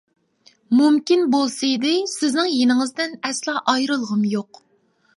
مۇمكىن 0.79 1.25
بولسىدى 1.35 1.93
سىزنىڭ 2.15 2.51
يېنىڭىزدىن 2.55 3.17
ئەسلا 3.31 3.59
ئايرىلغۇم 3.75 4.29
يوق. 4.37 4.65